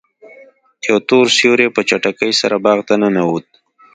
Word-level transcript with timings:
یو 0.87 0.97
تور 1.07 1.25
سیوری 1.37 1.67
په 1.75 1.81
چټکۍ 1.89 2.31
سره 2.41 2.55
باغ 2.65 2.79
ته 2.87 2.93
ننوت. 3.01 3.47